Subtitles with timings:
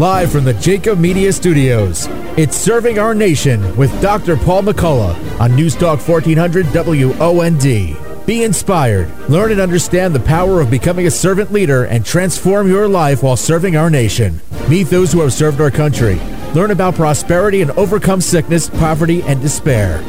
[0.00, 2.06] Live from the Jacob Media Studios,
[2.38, 4.34] it's Serving Our Nation with Dr.
[4.34, 8.24] Paul McCullough on News Talk 1400 WOND.
[8.24, 12.88] Be inspired, learn and understand the power of becoming a servant leader, and transform your
[12.88, 14.40] life while serving our nation.
[14.70, 16.18] Meet those who have served our country.
[16.54, 20.02] Learn about prosperity and overcome sickness, poverty, and despair.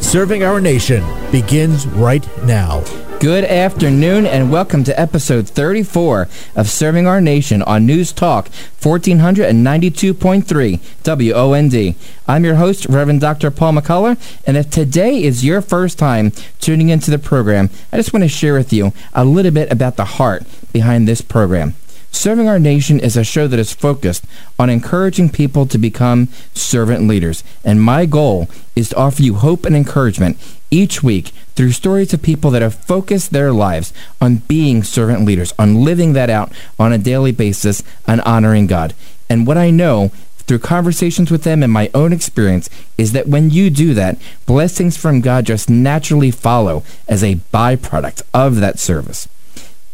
[0.00, 2.84] Serving our nation begins right now.
[3.22, 6.26] Good afternoon and welcome to episode 34
[6.56, 8.48] of Serving Our Nation on News Talk
[8.80, 11.94] 1492.3 WOND.
[12.26, 13.52] I'm your host, Reverend Dr.
[13.52, 18.12] Paul McCullough, and if today is your first time tuning into the program, I just
[18.12, 20.42] want to share with you a little bit about the heart
[20.72, 21.76] behind this program.
[22.12, 24.24] Serving Our Nation is a show that is focused
[24.58, 27.42] on encouraging people to become servant leaders.
[27.64, 30.36] And my goal is to offer you hope and encouragement
[30.70, 35.52] each week through stories of people that have focused their lives on being servant leaders,
[35.58, 38.94] on living that out on a daily basis and honoring God.
[39.28, 43.50] And what I know through conversations with them and my own experience is that when
[43.50, 49.28] you do that, blessings from God just naturally follow as a byproduct of that service.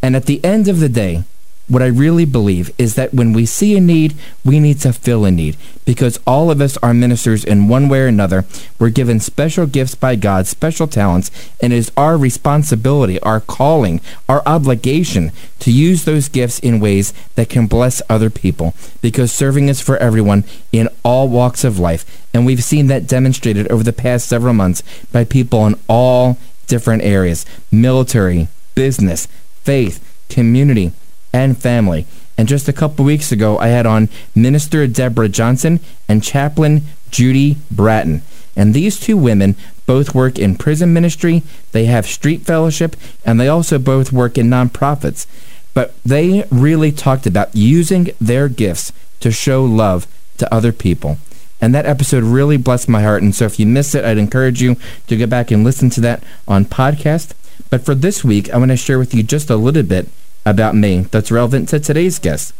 [0.02, 1.24] And at the end of the day,
[1.68, 5.26] what I really believe is that when we see a need, we need to fill
[5.26, 8.46] a need because all of us are ministers in one way or another.
[8.78, 11.30] We're given special gifts by God, special talents,
[11.60, 15.30] and it is our responsibility, our calling, our obligation
[15.60, 19.98] to use those gifts in ways that can bless other people because serving is for
[19.98, 22.26] everyone in all walks of life.
[22.32, 27.02] And we've seen that demonstrated over the past several months by people in all different
[27.02, 29.26] areas military, business,
[29.64, 30.92] faith, community
[31.32, 32.06] and family.
[32.36, 37.56] And just a couple weeks ago, I had on Minister Deborah Johnson and Chaplain Judy
[37.70, 38.22] Bratton.
[38.56, 39.56] And these two women
[39.86, 44.48] both work in prison ministry, they have street fellowship, and they also both work in
[44.48, 45.26] nonprofits.
[45.74, 50.06] But they really talked about using their gifts to show love
[50.38, 51.18] to other people.
[51.60, 53.22] And that episode really blessed my heart.
[53.22, 54.76] And so if you missed it, I'd encourage you
[55.08, 57.32] to go back and listen to that on podcast.
[57.70, 60.08] But for this week, I want to share with you just a little bit
[60.50, 62.54] about me that's relevant to today's guest.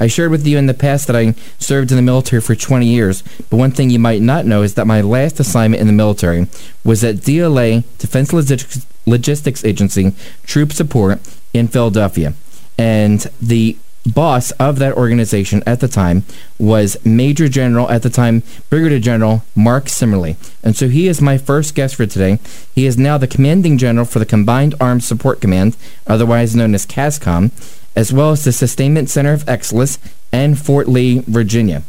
[0.00, 2.86] I shared with you in the past that I served in the military for 20
[2.86, 5.92] years, but one thing you might not know is that my last assignment in the
[5.92, 6.46] military
[6.84, 10.12] was at DLA, Defense Logistics Agency,
[10.44, 11.20] Troop Support
[11.52, 12.34] in Philadelphia.
[12.78, 13.76] And the
[14.14, 16.24] boss of that organization at the time
[16.58, 20.36] was Major General, at the time, Brigadier General Mark Simerly.
[20.62, 22.38] And so he is my first guest for today.
[22.74, 25.76] He is now the Commanding General for the Combined Arms Support Command,
[26.06, 27.50] otherwise known as CASCOM,
[27.94, 29.98] as well as the Sustainment Center of Excellence
[30.32, 31.82] and Fort Lee, Virginia.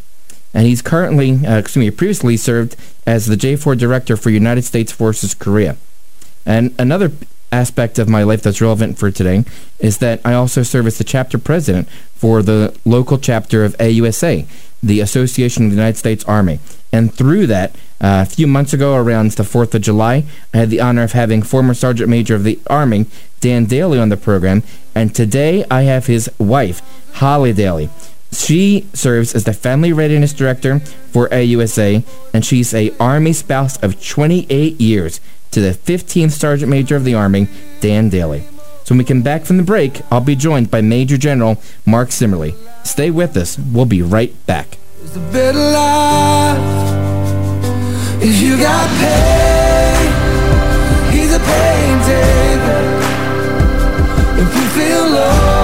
[0.54, 2.76] And he's currently, uh, excuse me, previously served
[3.06, 5.78] as the J4 Director for United States Forces Korea.
[6.46, 7.12] And another
[7.52, 9.44] aspect of my life that's relevant for today
[9.80, 14.46] is that I also serve as the chapter president for the local chapter of AUSA,
[14.84, 16.60] the Association of the United States Army.
[16.92, 17.72] And through that,
[18.02, 20.24] uh, a few months ago, around the 4th of July,
[20.54, 23.06] I had the honor of having former Sergeant Major of the Army,
[23.42, 24.64] Dan Dailey, on the program.
[24.96, 26.82] And today I have his wife,
[27.16, 27.90] Holly Dailey.
[28.32, 34.06] She serves as the Family Readiness Director for AUSA, and she's a Army spouse of
[34.06, 35.20] 28 years
[35.52, 37.48] to the 15th Sergeant Major of the Army,
[37.82, 38.44] Dan Dailey.
[38.84, 42.10] So when we come back from the break, I'll be joined by Major General Mark
[42.10, 42.56] Simerly.
[42.86, 43.58] Stay with us.
[43.58, 44.78] We'll be right back.
[48.22, 50.12] If you got pain,
[51.14, 51.40] he's a.
[54.42, 55.59] If you feel lost,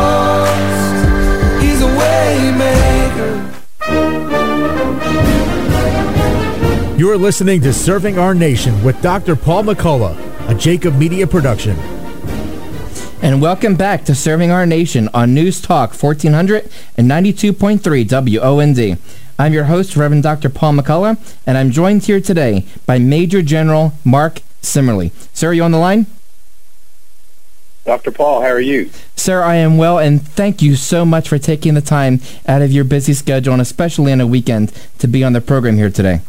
[7.05, 9.35] You're listening to Serving Our Nation with Dr.
[9.35, 11.77] Paul McCullough, a Jacob Media production.
[13.21, 18.97] And welcome back to Serving Our Nation on News Talk 1492.3 WOND.
[19.37, 20.49] I'm your host, Reverend Dr.
[20.49, 25.11] Paul McCullough, and I'm joined here today by Major General Mark Simerly.
[25.31, 26.07] Sir, are you on the line?
[27.85, 28.09] Dr.
[28.09, 28.89] Paul, how are you?
[29.15, 32.71] Sir, I am well, and thank you so much for taking the time out of
[32.71, 36.21] your busy schedule, and especially on a weekend, to be on the program here today.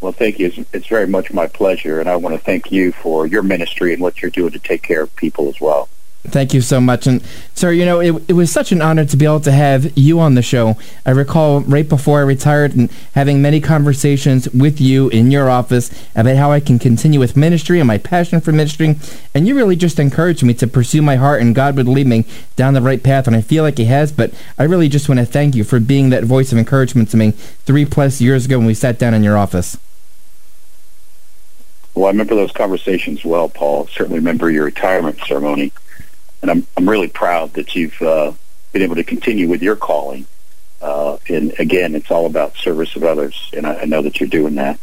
[0.00, 0.46] Well, thank you.
[0.46, 3.92] It's, it's very much my pleasure, and I want to thank you for your ministry
[3.92, 5.88] and what you're doing to take care of people as well.
[6.28, 7.06] Thank you so much.
[7.06, 7.22] And,
[7.54, 10.18] sir, you know, it, it was such an honor to be able to have you
[10.18, 10.76] on the show.
[11.04, 15.90] I recall right before I retired and having many conversations with you in your office
[16.14, 18.96] about how I can continue with ministry and my passion for ministry.
[19.34, 22.24] And you really just encouraged me to pursue my heart, and God would lead me
[22.56, 23.26] down the right path.
[23.26, 24.10] And I feel like He has.
[24.10, 27.16] But I really just want to thank you for being that voice of encouragement to
[27.16, 29.78] me three plus years ago when we sat down in your office.
[31.96, 33.88] Well, I remember those conversations well, Paul.
[33.88, 35.72] Certainly remember your retirement ceremony
[36.42, 38.32] and I'm I'm really proud that you've uh,
[38.72, 40.26] been able to continue with your calling.
[40.80, 44.28] Uh, and again, it's all about service of others, and I, I know that you're
[44.28, 44.78] doing that.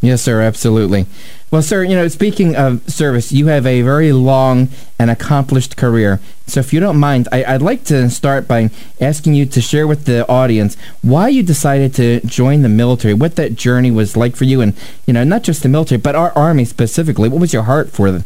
[0.00, 1.06] Yes, sir, absolutely.
[1.48, 6.18] Well, sir, you know, speaking of service, you have a very long and accomplished career.
[6.48, 8.70] So, if you don't mind, I, would like to start by
[9.00, 13.36] asking you to share with the audience why you decided to join the military, what
[13.36, 14.74] that journey was like for you, and,
[15.06, 17.28] you know, not just the military, but our Army specifically.
[17.28, 18.10] What was your heart for?
[18.10, 18.24] The-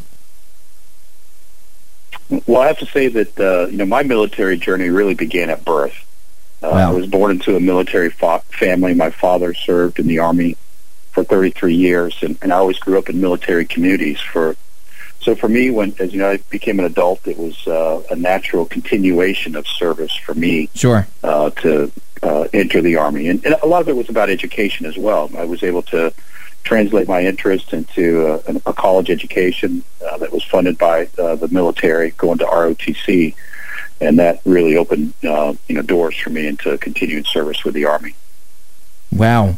[2.47, 5.63] well, I have to say that, uh, you know, my military journey really began at
[5.63, 5.93] birth.
[6.63, 6.89] Uh, wow.
[6.89, 8.95] I was born into a military fa- family.
[8.95, 10.57] My father served in the Army
[11.11, 14.19] for 33 years, and, and I always grew up in military communities.
[14.19, 14.55] For
[15.19, 18.15] so for me, when as you know, I became an adult, it was uh, a
[18.15, 20.69] natural continuation of service for me.
[20.73, 21.07] Sure.
[21.23, 21.91] Uh, to
[22.23, 25.29] uh, enter the army, and, and a lot of it was about education as well.
[25.37, 26.13] I was able to
[26.63, 31.47] translate my interest into a, a college education uh, that was funded by uh, the
[31.47, 33.33] military, going to ROTC,
[33.99, 37.85] and that really opened uh, you know doors for me into continued service with the
[37.85, 38.15] army.
[39.11, 39.57] Wow.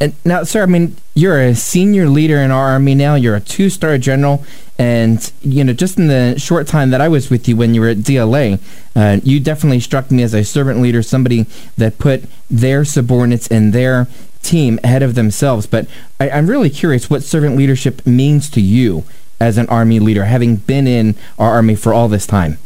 [0.00, 3.14] And now, sir, I mean, you're a senior leader in our army now.
[3.14, 4.44] You're a two-star general,
[4.76, 7.80] and you know, just in the short time that I was with you when you
[7.80, 8.60] were at DLA,
[8.96, 11.46] uh, you definitely struck me as a servant leader, somebody
[11.76, 14.08] that put their subordinates and their
[14.42, 15.66] team ahead of themselves.
[15.66, 15.86] But
[16.18, 19.04] I, I'm really curious what servant leadership means to you
[19.40, 22.58] as an army leader, having been in our army for all this time.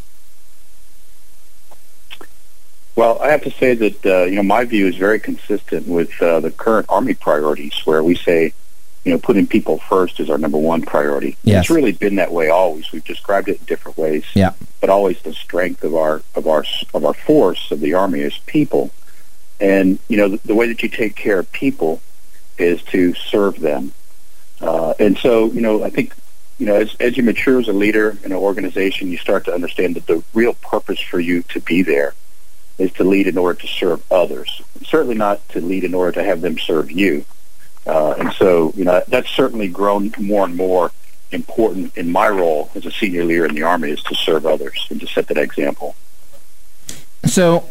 [2.99, 6.21] Well, I have to say that uh, you know my view is very consistent with
[6.21, 8.53] uh, the current Army priorities, where we say,
[9.05, 11.37] you know, putting people first is our number one priority.
[11.45, 11.61] Yes.
[11.61, 12.91] It's really been that way always.
[12.91, 14.55] We've described it in different ways, yeah.
[14.81, 18.37] but always the strength of our of our of our force of the Army is
[18.47, 18.91] people,
[19.61, 22.03] and you know the, the way that you take care of people
[22.59, 23.93] is to serve them,
[24.61, 26.17] uh, and so you know I think
[26.59, 29.55] you know, as, as you mature as a leader in an organization, you start to
[29.55, 32.13] understand that the real purpose for you to be there
[32.79, 34.63] is to lead in order to serve others.
[34.85, 37.25] Certainly not to lead in order to have them serve you.
[37.87, 40.93] Uh, and so, you know, that's certainly grown more and more
[41.33, 44.87] important in my role as a senior leader in the Army is to serve others
[44.91, 45.95] and to set that example.
[47.25, 47.69] So,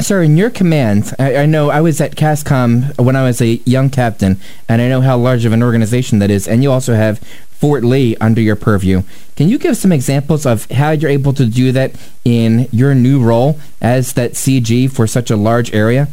[0.00, 3.60] sir, in your command, I, I, know I was at CASCOM when I was a
[3.64, 6.94] young captain, and I know how large of an organization that is, and you also
[6.94, 7.20] have
[7.58, 9.02] Fort Lee under your purview.
[9.34, 11.92] Can you give some examples of how you're able to do that
[12.24, 16.06] in your new role as that CG for such a large area?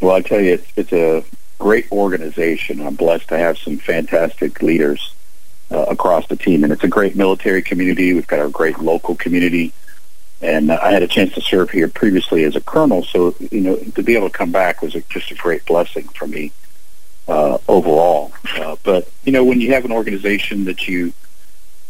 [0.00, 1.24] Well, I tell you, it's, it's a
[1.58, 2.80] great organization.
[2.80, 5.12] I'm blessed to have some fantastic leaders
[5.72, 8.14] uh, across the team, and it's a great military community.
[8.14, 9.72] We've got a great local community,
[10.40, 13.60] and uh, I had a chance to serve here previously as a colonel, so you
[13.60, 16.52] know to be able to come back was a, just a great blessing for me
[17.28, 18.32] uh, overall.
[18.56, 21.12] Uh, but you know, when you have an organization that you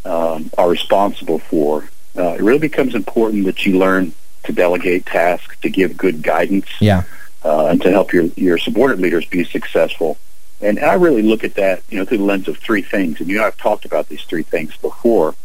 [0.05, 4.13] um, are responsible for, uh, it really becomes important that you learn
[4.45, 7.05] to delegate tasks, to give good guidance, yeah,
[7.45, 10.19] uh, and to help your your subordinate leaders be successful.
[10.61, 13.21] And I really look at that, you know, through the lens of three things.
[13.21, 15.37] And you know, I've talked about these three things before,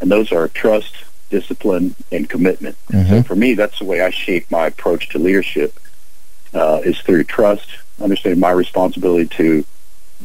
[0.00, 0.94] and those are trust,
[1.28, 2.76] discipline, and commitment.
[2.88, 3.08] Mm-hmm.
[3.10, 5.78] So for me, that's the way I shape my approach to leadership.
[6.54, 7.66] Uh, is through trust,
[8.00, 9.64] understanding my responsibility to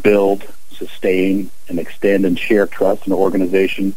[0.01, 3.95] build, sustain, and extend and share trust in the organization,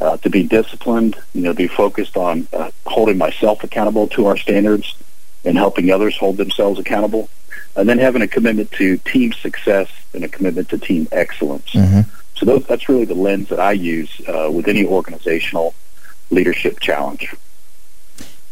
[0.00, 4.36] uh, to be disciplined, you know, be focused on uh, holding myself accountable to our
[4.36, 4.96] standards
[5.44, 7.28] and helping others hold themselves accountable,
[7.76, 11.70] and then having a commitment to team success and a commitment to team excellence.
[11.70, 12.00] Mm-hmm.
[12.34, 15.74] So those, that's really the lens that I use uh, with any organizational
[16.30, 17.34] leadership challenge.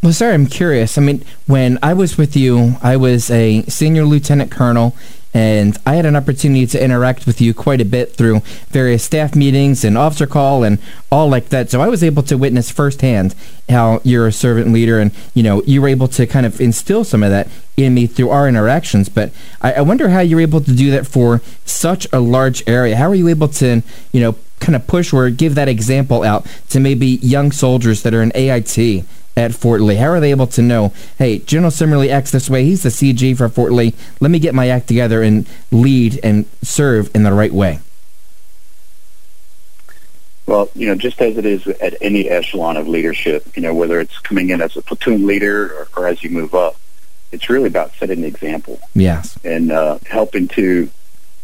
[0.00, 0.96] Well, sir, I'm curious.
[0.96, 4.94] I mean, when I was with you, I was a senior lieutenant colonel,
[5.34, 8.38] and I had an opportunity to interact with you quite a bit through
[8.68, 10.78] various staff meetings and officer call and
[11.10, 11.68] all like that.
[11.70, 13.34] So I was able to witness firsthand
[13.68, 17.02] how you're a servant leader, and you know you were able to kind of instill
[17.02, 19.08] some of that in me through our interactions.
[19.08, 22.94] But I, I wonder how you're able to do that for such a large area.
[22.94, 26.46] How are you able to, you know, kind of push or give that example out
[26.68, 29.04] to maybe young soldiers that are in AIT?
[29.38, 29.94] At Fort Lee?
[29.94, 33.36] How are they able to know, hey, General Simerly acts this way, he's the CG
[33.36, 37.32] for Fort Lee, let me get my act together and lead and serve in the
[37.32, 37.78] right way?
[40.46, 44.00] Well, you know, just as it is at any echelon of leadership, you know, whether
[44.00, 46.76] it's coming in as a platoon leader or, or as you move up,
[47.30, 48.80] it's really about setting the example.
[48.94, 49.38] Yes.
[49.44, 50.90] And uh, helping to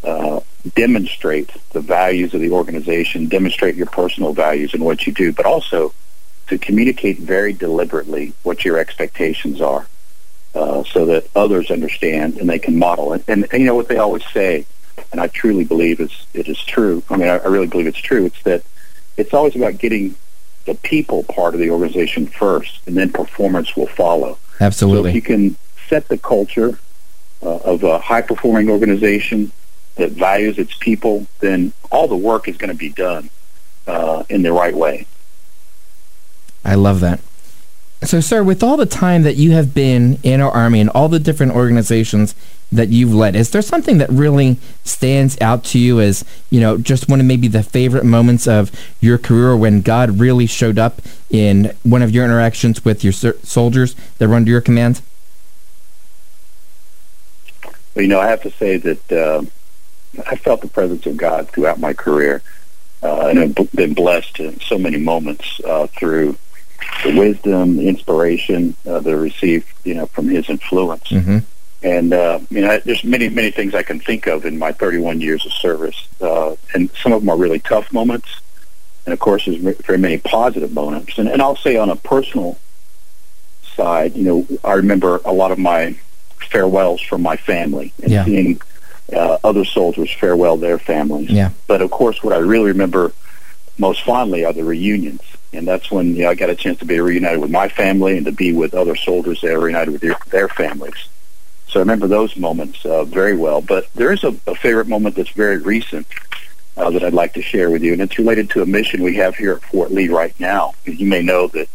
[0.03, 0.41] uh,
[0.75, 5.47] demonstrate the values of the organization, demonstrate your personal values and what you do, but
[5.47, 5.95] also
[6.49, 9.87] to communicate very deliberately what your expectations are
[10.55, 13.25] uh, so that others understand and they can model it.
[13.29, 14.67] And, and, you know what they always say,
[15.11, 17.03] and I truly believe it's, it is true.
[17.11, 18.27] I mean, I, I really believe it's true.
[18.27, 18.63] It's that
[19.17, 20.15] it's always about getting
[20.65, 24.39] the people part of the organization first, and then performance will follow.
[24.61, 25.03] Absolutely.
[25.03, 25.57] So if you can
[25.89, 26.79] set the culture
[27.43, 29.53] uh, of a high-performing organization
[29.97, 33.31] that values its people, then all the work is going to be done
[33.87, 35.07] uh, in the right way.
[36.65, 37.21] I love that.
[38.03, 41.09] So, sir, with all the time that you have been in our Army and all
[41.09, 42.35] the different organizations
[42.71, 46.77] that you've led, is there something that really stands out to you as, you know,
[46.77, 51.01] just one of maybe the favorite moments of your career when God really showed up
[51.31, 55.01] in one of your interactions with your soldiers that were under your command?
[57.95, 59.45] Well, you know, I have to say that uh,
[60.27, 62.43] I felt the presence of God throughout my career
[63.03, 66.37] uh, and have been blessed in so many moments uh, through
[67.05, 71.09] the wisdom, the inspiration uh, that I received, you know, from His influence.
[71.09, 71.39] Mm-hmm.
[71.83, 75.21] And uh, you know, there's many, many things I can think of in my 31
[75.21, 78.41] years of service, uh, and some of them are really tough moments,
[79.05, 81.19] and of course, there's very many positive moments.
[81.19, 82.59] And, and I'll say on a personal
[83.77, 85.97] side, you know, I remember a lot of my
[86.39, 88.25] farewells from my family and yeah.
[88.25, 88.61] seeing
[89.13, 91.31] uh, other soldiers farewell their families.
[91.31, 91.51] Yeah.
[91.67, 93.13] But of course, what I really remember
[93.77, 95.21] most fondly are the reunions,
[95.55, 98.17] and that's when you know I got a chance to be reunited with my family
[98.17, 101.09] and to be with other soldiers that are reunited with their, their families.
[101.69, 103.61] So I remember those moments uh, very well.
[103.61, 106.07] But there is a, a favorite moment that's very recent
[106.77, 109.17] uh, that I'd like to share with you, and it's related to a mission we
[109.17, 110.75] have here at Fort Lee right now.
[110.85, 111.69] You may know that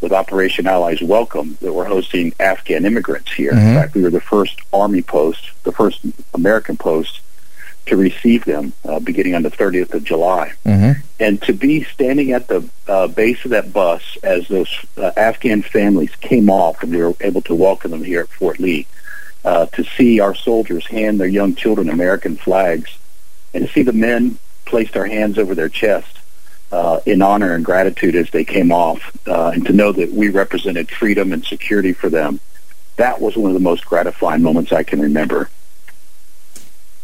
[0.00, 3.52] with Operation Allies Welcome that we're hosting Afghan immigrants here.
[3.52, 3.68] Mm-hmm.
[3.68, 6.00] In fact, we were the first Army post, the first
[6.34, 7.20] American post
[7.86, 10.52] to receive them uh, beginning on the 30th of July.
[10.64, 11.00] Mm-hmm.
[11.20, 15.62] And to be standing at the uh, base of that bus as those uh, Afghan
[15.62, 18.86] families came off and we were able to welcome them here at Fort Lee,
[19.44, 22.96] uh, to see our soldiers hand their young children American flags,
[23.52, 26.18] and to see the men place their hands over their chest
[26.72, 30.28] uh, in honor and gratitude as they came off, uh, and to know that we
[30.28, 32.40] represented freedom and security for them,
[32.96, 35.50] that was one of the most gratifying moments I can remember.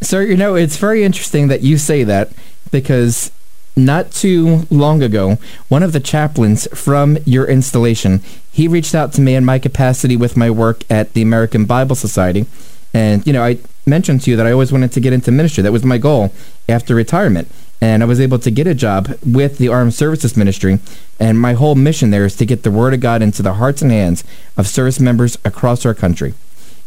[0.01, 2.33] Sir, you know, it's very interesting that you say that
[2.71, 3.31] because
[3.77, 5.39] not too long ago,
[5.69, 10.17] one of the chaplains from your installation, he reached out to me in my capacity
[10.17, 12.47] with my work at the American Bible Society.
[12.93, 15.63] And, you know, I mentioned to you that I always wanted to get into ministry.
[15.63, 16.33] That was my goal
[16.69, 17.49] after retirement
[17.81, 20.79] and I was able to get a job with the Armed Services Ministry.
[21.19, 23.81] And my whole mission there is to get the Word of God into the hearts
[23.81, 24.23] and hands
[24.57, 26.35] of service members across our country.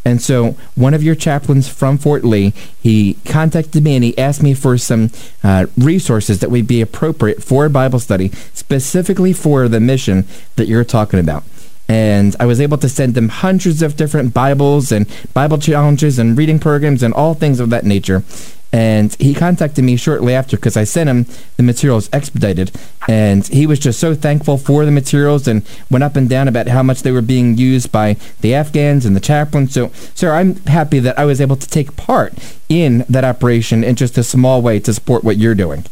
[0.05, 4.43] And so, one of your chaplains from Fort Lee, he contacted me and he asked
[4.43, 5.11] me for some
[5.43, 10.25] uh, resources that would be appropriate for a Bible study, specifically for the mission
[10.57, 11.43] that you're talking about
[11.87, 16.37] and I was able to send them hundreds of different Bibles and Bible challenges and
[16.37, 18.23] reading programs and all things of that nature.
[18.73, 21.27] And he contacted me shortly after because I sent him
[21.57, 22.71] the materials expedited.
[23.07, 26.67] And he was just so thankful for the materials and went up and down about
[26.67, 29.75] how much they were being used by the Afghans and the chaplains.
[29.75, 32.33] So, sir, I'm happy that I was able to take part
[32.67, 35.85] in that operation in just a small way to support what you're doing.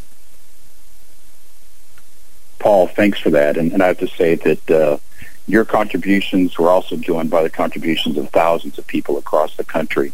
[2.58, 3.58] Paul, thanks for that.
[3.58, 4.98] And, and I have to say that uh,
[5.48, 10.14] your contributions were also joined by the contributions of thousands of people across the country.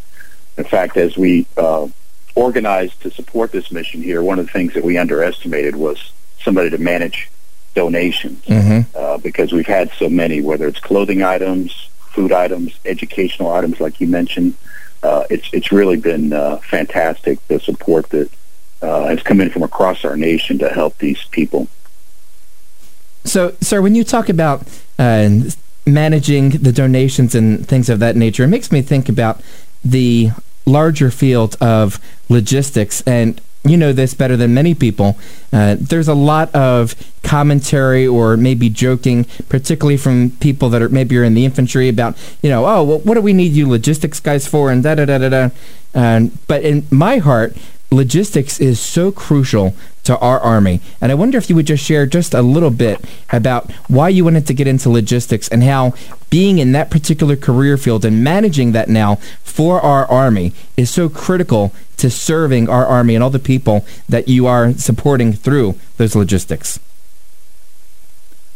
[0.58, 1.88] In fact, as we uh,
[2.38, 6.70] organized to support this mission here, one of the things that we underestimated was somebody
[6.70, 7.30] to manage
[7.74, 8.82] donations mm-hmm.
[8.96, 14.00] uh, because we've had so many, whether it's clothing items, food items, educational items, like
[14.00, 14.54] you mentioned.
[15.02, 18.30] Uh, it's it's really been uh, fantastic the support that
[18.82, 21.68] uh, has come in from across our nation to help these people.
[23.24, 24.68] So, sir, when you talk about
[24.98, 25.30] uh,
[25.86, 29.42] managing the donations and things of that nature, it makes me think about
[29.84, 30.32] the
[30.68, 35.18] larger field of logistics and you know this better than many people.
[35.52, 41.16] Uh, there's a lot of commentary or maybe joking, particularly from people that are maybe
[41.16, 44.20] you're in the infantry about, you know, oh, well, what do we need you logistics
[44.20, 45.50] guys for, and da da da da da.
[45.94, 47.58] And but in my heart,
[47.92, 50.82] logistics is so crucial to our army.
[51.02, 54.24] And I wonder if you would just share just a little bit about why you
[54.24, 55.94] wanted to get into logistics and how
[56.30, 61.10] being in that particular career field and managing that now for our army is so
[61.10, 66.16] critical to serving our army and all the people that you are supporting through those
[66.16, 66.80] logistics.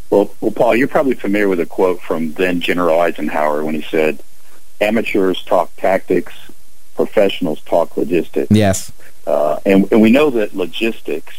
[0.10, 3.82] Well, well, Paul, you're probably familiar with a quote from then General Eisenhower when he
[3.82, 4.22] said,
[4.82, 6.34] "Amateurs talk tactics,
[6.96, 8.92] professionals talk logistics." Yes.
[9.26, 11.36] Uh, and, and we know that logistics,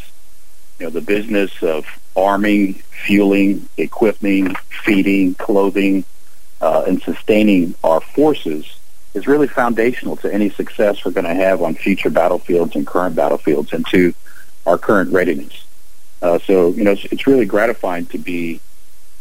[0.78, 1.84] you know, the business of
[2.16, 6.04] arming, fueling, equipping, feeding, clothing,
[6.60, 8.76] uh, and sustaining our forces
[9.14, 13.14] is really foundational to any success we're going to have on future battlefields and current
[13.14, 14.14] battlefields and to
[14.66, 15.64] our current readiness.
[16.22, 18.60] Uh, so, you know, it's, it's really gratifying to be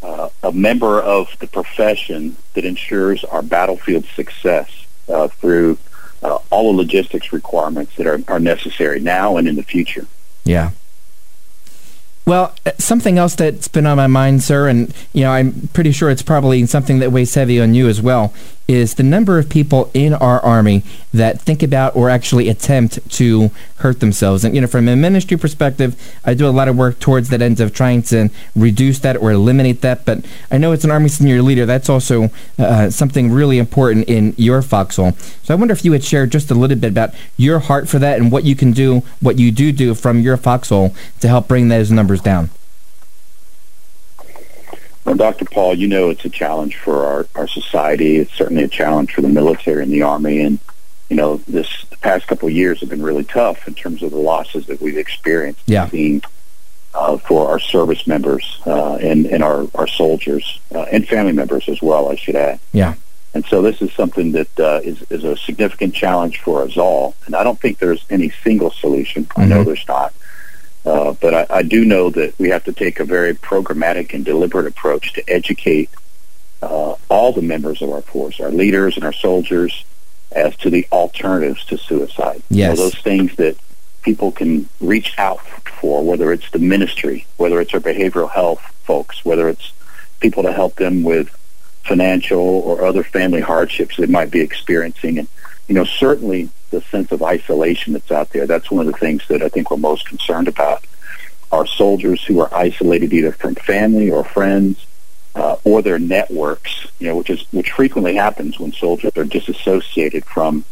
[0.03, 4.70] uh, a member of the profession that ensures our battlefield success
[5.10, 5.77] uh, through
[6.24, 10.08] uh, all the logistics requirements that are, are necessary now and in the future.
[10.44, 10.72] Yeah.
[12.25, 15.92] Well, uh, something else that's been on my mind, sir, and you know, I'm pretty
[15.92, 18.34] sure it's probably something that weighs heavy on you as well,
[18.72, 23.51] is the number of people in our army that think about or actually attempt to
[23.78, 24.44] hurt themselves.
[24.44, 27.42] And you know, from a ministry perspective, I do a lot of work towards that
[27.42, 30.06] end of trying to reduce that or eliminate that.
[30.06, 31.66] But I know it's an army senior leader.
[31.66, 35.12] That's also uh, something really important in your foxhole.
[35.44, 38.00] So I wonder if you would share just a little bit about your heart for
[38.00, 41.48] that and what you can do, what you do do from your foxhole to help
[41.48, 42.50] bring those numbers down.
[45.12, 45.44] Well, Dr.
[45.44, 48.15] Paul, you know it's a challenge for our, our society.
[48.15, 50.39] It's certainly a challenge for the military and the Army.
[50.39, 50.58] And,
[51.10, 54.12] you know, this the past couple of years have been really tough in terms of
[54.12, 55.63] the losses that we've experienced.
[55.65, 55.89] Yeah.
[55.89, 56.22] Seen,
[56.94, 61.68] uh, for our service members uh, and, and our, our soldiers uh, and family members
[61.68, 62.62] as well, I should add.
[62.72, 62.94] Yeah.
[63.34, 67.15] And so this is something that uh, is is a significant challenge for us all.
[67.25, 69.25] And I don't think there's any single solution.
[69.25, 69.41] Mm-hmm.
[69.41, 70.13] I know there's not.
[70.86, 74.26] Uh, but I, I, do know that we have to take a very programmatic and
[74.26, 75.92] deliberate approach to educate
[76.64, 79.86] uh, all the members of our force, our leaders and our soldiers,
[80.32, 82.42] as to the alternatives to suicide.
[82.50, 82.72] Yes.
[82.72, 83.58] You know, those things that
[84.02, 85.42] people can reach out
[85.82, 89.74] for, whether it's the ministry, whether it's our behavioral health folks, whether it's
[90.20, 91.30] people to help them with
[91.84, 95.20] financial or other family hardships they might be experiencing.
[95.20, 95.28] And,
[95.68, 98.48] you know, certainly the sense of isolation that's out there.
[98.48, 100.84] That's one of the things that I think we're most concerned about.
[101.51, 104.86] Our soldiers who are isolated either from family or friends
[105.36, 110.25] uh, or their networks, you know, which is which frequently happens when soldiers are disassociated
[110.25, 110.66] from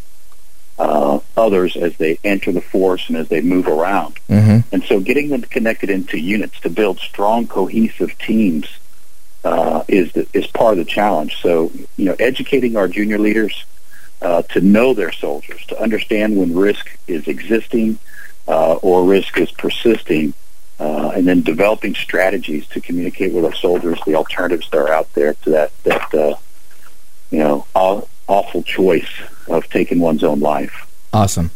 [0.78, 4.16] uh, others as they enter the force and as they move around.
[4.30, 4.74] Mm-hmm.
[4.74, 8.68] And so, getting them connected into units to build strong, cohesive teams
[9.44, 11.42] uh, is the, is part of the challenge.
[11.42, 13.66] So, you know, educating our junior leaders
[14.22, 18.00] uh, to know their soldiers, to understand when risk is existing
[18.48, 20.34] uh, or risk is persisting,
[20.80, 25.12] uh, and then developing strategies to communicate with our soldiers the alternatives that are out
[25.14, 26.36] there to that that uh,
[27.32, 29.10] you know aw- awful choice
[29.48, 30.88] of taking one's own life.
[31.14, 31.52] Awesome.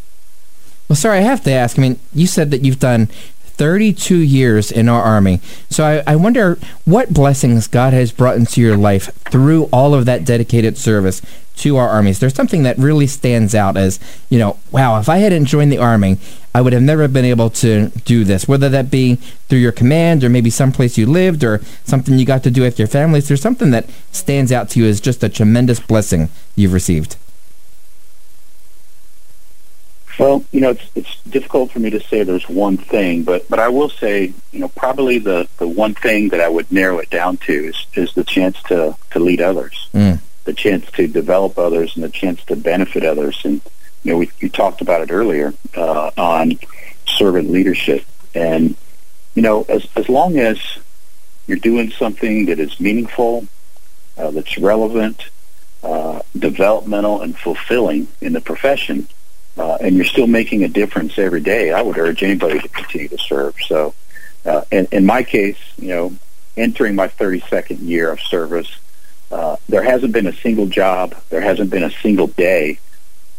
[0.88, 1.78] Well, sir, I have to ask.
[1.78, 3.06] I mean, you said that you've done
[3.56, 5.40] 32 years in our Army.
[5.70, 10.06] So I, I, wonder what blessings God has brought into your life through all of
[10.06, 11.22] that dedicated service
[11.56, 12.18] to our armies.
[12.18, 15.78] There's something that really stands out as, you know, wow, if I hadn't joined the
[15.78, 16.18] Army,
[16.54, 19.16] I would have never been able to do this, whether that be
[19.48, 22.78] through your command or maybe someplace you lived or something you got to do with
[22.78, 23.28] your families.
[23.28, 27.16] There's something that stands out to you as just a tremendous blessing you've received.
[30.18, 33.58] Well, you know, it's it's difficult for me to say there's one thing, but but
[33.58, 37.10] I will say, you know, probably the the one thing that I would narrow it
[37.10, 40.20] down to is is the chance to to lead others, mm.
[40.44, 43.40] The chance to develop others, and the chance to benefit others.
[43.44, 43.60] And
[44.02, 46.58] you know, we talked about it earlier uh, on
[47.06, 48.04] servant leadership,
[48.34, 48.76] and
[49.34, 50.58] you know, as as long as
[51.46, 53.46] you're doing something that is meaningful,
[54.16, 55.28] uh, that's relevant,
[55.82, 59.06] uh, developmental, and fulfilling in the profession
[59.56, 63.08] uh, and you're still making a difference every day, I would urge anybody to continue
[63.08, 63.54] to serve.
[63.66, 63.94] So,
[64.44, 66.16] uh, in, in my case, you know,
[66.56, 68.68] entering my 32nd year of service,
[69.34, 72.78] uh, there hasn't been a single job, there hasn't been a single day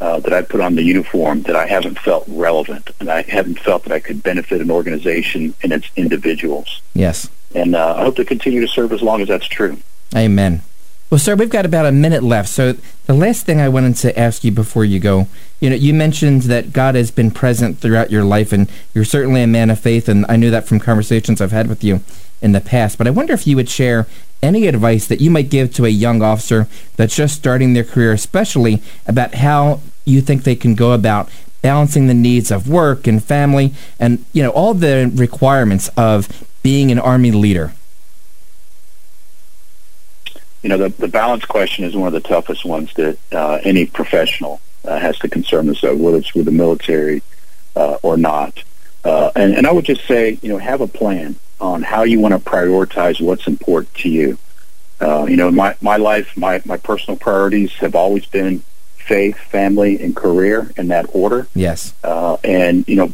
[0.02, 3.60] uh, that I put on the uniform that I haven't felt relevant, and I haven't
[3.60, 6.82] felt that I could benefit an organization and its individuals.
[6.94, 7.30] Yes.
[7.56, 9.78] And uh, I hope to continue to serve as long as that's true.
[10.14, 10.64] Amen.
[11.10, 12.50] Well, sir, we've got about a minute left.
[12.50, 12.74] So
[13.06, 15.28] the last thing I wanted to ask you before you go,
[15.62, 19.42] you know, you mentioned that God has been present throughout your life, and you're certainly
[19.42, 22.02] a man of faith, and I knew that from conversations I've had with you
[22.46, 22.98] in the past.
[22.98, 24.08] But I wonder if you would share
[24.42, 28.14] any advice that you might give to a young officer that's just starting their career,
[28.14, 31.30] especially about how you think they can go about
[31.62, 36.92] balancing the needs of work and family, and you know, all the requirements of being
[36.92, 37.74] an army leader
[40.66, 43.86] you know, the, the balance question is one of the toughest ones that uh, any
[43.86, 47.22] professional uh, has to concern themselves, whether it's with the military
[47.76, 48.64] uh, or not.
[49.04, 52.20] Uh, and, and I would just say, you know, have a plan on how you
[52.20, 54.38] want to prioritize what's important to you.
[55.00, 58.64] Uh, you know, my, my life, my, my personal priorities have always been
[58.98, 61.48] faith, family, and career in that order.
[61.54, 61.94] Yes.
[62.04, 63.14] Uh, and, you know,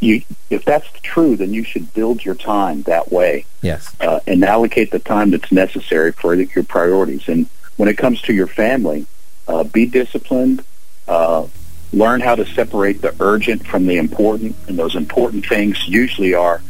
[0.00, 3.46] you, if that's true, then you should build your time that way.
[3.62, 3.94] Yes.
[4.00, 7.28] Uh, and allocate the time that's necessary for your priorities.
[7.28, 9.06] And when it comes to your family,
[9.46, 10.64] uh, be disciplined.
[11.06, 11.46] Uh,
[11.92, 14.56] learn how to separate the urgent from the important.
[14.66, 16.60] And those important things usually are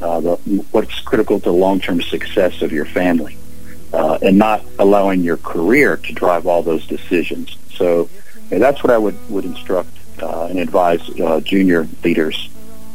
[0.00, 0.36] uh, the,
[0.70, 3.36] what's critical to the long-term success of your family,
[3.92, 7.56] uh, and not allowing your career to drive all those decisions.
[7.74, 8.08] So
[8.48, 9.90] that's what I would, would instruct
[10.22, 12.48] uh, and advise uh, junior leaders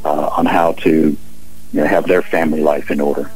[0.05, 1.17] uh, on how to you
[1.71, 3.31] know, have their family life in order.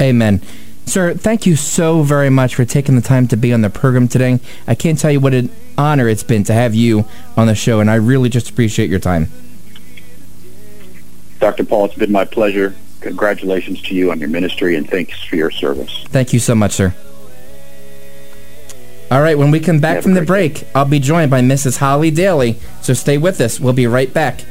[0.00, 0.40] Amen.
[0.86, 4.08] Sir, thank you so very much for taking the time to be on the program
[4.08, 4.40] today.
[4.66, 7.04] I can't tell you what an honor it's been to have you
[7.36, 9.30] on the show, and I really just appreciate your time.
[11.38, 11.64] Dr.
[11.64, 12.74] Paul, it's been my pleasure.
[13.00, 16.04] Congratulations to you on your ministry, and thanks for your service.
[16.08, 16.94] Thank you so much, sir.
[19.10, 20.66] All right, when we come back from the break, day.
[20.74, 21.78] I'll be joined by Mrs.
[21.78, 23.58] Holly Dailey, so stay with us.
[23.58, 24.44] We'll be right back.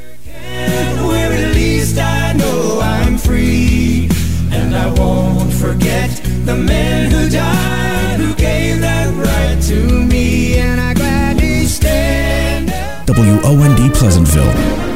[6.49, 12.69] the man who died, who gave that right to me, and I gladly stand.
[13.07, 14.88] WOND Pleasantville.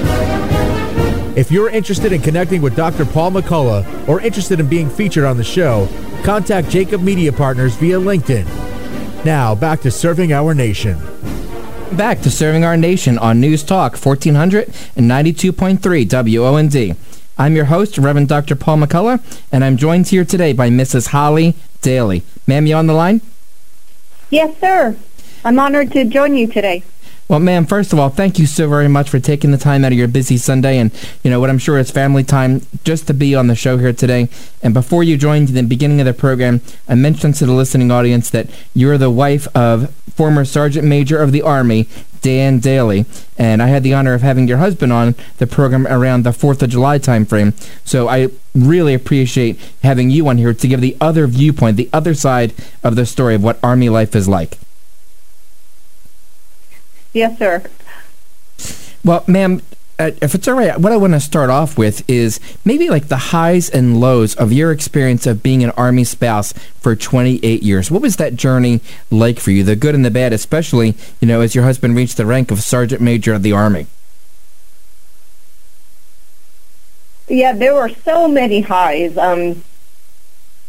[1.35, 3.05] If you're interested in connecting with Dr.
[3.05, 5.89] Paul McCullough or interested in being featured on the show,
[6.23, 8.45] contact Jacob Media Partners via LinkedIn.
[9.25, 10.99] Now, back to serving our nation.
[11.93, 16.95] Back to serving our nation on News Talk 1400 and 92.3 WOND.
[17.35, 18.55] I'm your host, Reverend Dr.
[18.55, 19.19] Paul McCullough,
[19.51, 21.07] and I'm joined here today by Mrs.
[21.07, 22.21] Holly Dailey.
[22.45, 23.21] Ma'am, you on the line?
[24.29, 24.95] Yes, sir.
[25.43, 26.83] I'm honored to join you today.
[27.29, 29.93] Well, ma'am, first of all, thank you so very much for taking the time out
[29.93, 30.91] of your busy Sunday and,
[31.23, 33.93] you know, what I'm sure is family time just to be on the show here
[33.93, 34.27] today.
[34.61, 37.91] And before you joined in the beginning of the program, I mentioned to the listening
[37.91, 41.87] audience that you're the wife of former Sergeant Major of the Army,
[42.21, 43.05] Dan Dailey,
[43.37, 46.61] and I had the honor of having your husband on the program around the 4th
[46.61, 47.53] of July timeframe.
[47.85, 52.13] So I really appreciate having you on here to give the other viewpoint, the other
[52.13, 54.57] side of the story of what Army life is like.
[57.13, 57.63] Yes, sir.
[59.05, 59.61] Well, ma'am,
[59.99, 63.07] uh, if it's all right, what I want to start off with is maybe like
[63.07, 67.91] the highs and lows of your experience of being an Army spouse for 28 years.
[67.91, 71.41] What was that journey like for you, the good and the bad, especially, you know,
[71.41, 73.85] as your husband reached the rank of Sergeant Major of the Army?
[77.27, 79.17] Yeah, there were so many highs.
[79.17, 79.63] Um,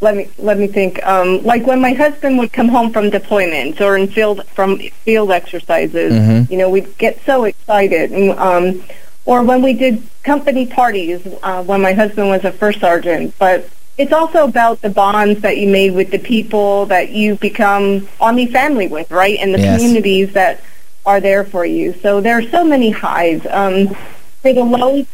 [0.05, 1.05] let me let me think.
[1.05, 5.31] Um, like when my husband would come home from deployments or in field from field
[5.33, 6.53] exercises, mm-hmm.
[6.53, 8.13] you know, we'd get so excited.
[8.13, 8.85] And, um,
[9.25, 13.35] or when we did company parties uh, when my husband was a first sergeant.
[13.39, 18.09] But it's also about the bonds that you made with the people that you become
[18.21, 19.39] Army family with, right?
[19.41, 19.81] And the yes.
[19.81, 20.63] communities that
[21.07, 21.95] are there for you.
[22.03, 23.47] So there are so many highs.
[23.47, 23.97] Um,
[24.43, 25.07] for the lows,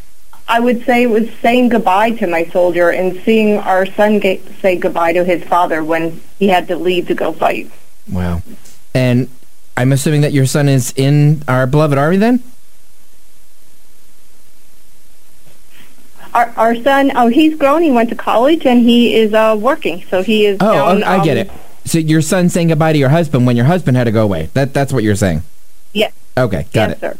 [0.47, 4.41] I would say it was saying goodbye to my soldier and seeing our son get,
[4.61, 7.71] say goodbye to his father when he had to leave to go fight.
[8.09, 8.41] Wow.
[8.93, 9.29] And
[9.77, 12.43] I'm assuming that your son is in our beloved Army then?
[16.33, 17.81] Our, our son, oh, he's grown.
[17.81, 20.03] He went to college and he is uh, working.
[20.09, 20.57] So he is.
[20.61, 21.61] Oh, down, I get um, it.
[21.85, 24.49] So your son saying goodbye to your husband when your husband had to go away.
[24.53, 25.43] That that's what you're saying.
[25.93, 26.13] Yes.
[26.37, 26.99] Okay, got yes, it.
[26.99, 27.17] Sir.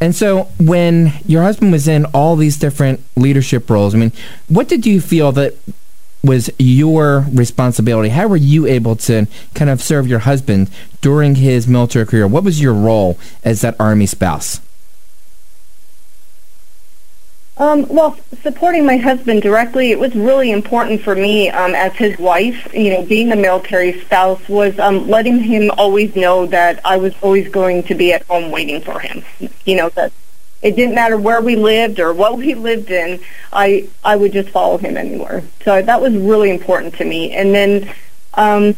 [0.00, 4.12] And so when your husband was in all these different leadership roles, I mean,
[4.48, 5.54] what did you feel that
[6.22, 8.10] was your responsibility?
[8.10, 12.26] How were you able to kind of serve your husband during his military career?
[12.26, 14.60] What was your role as that Army spouse?
[17.60, 22.18] Um, well, supporting my husband directly, it was really important for me um, as his
[22.18, 22.72] wife.
[22.72, 27.12] You know, being a military spouse was um, letting him always know that I was
[27.20, 29.22] always going to be at home waiting for him.
[29.66, 30.10] You know, that
[30.62, 33.20] it didn't matter where we lived or what we lived in.
[33.52, 35.44] I I would just follow him anywhere.
[35.62, 37.32] So that was really important to me.
[37.32, 37.92] And then
[38.32, 38.74] um,